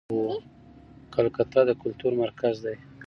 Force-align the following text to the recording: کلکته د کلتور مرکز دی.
کلکته 1.13 1.59
د 1.65 1.71
کلتور 1.81 2.11
مرکز 2.23 2.55
دی. 2.63 2.75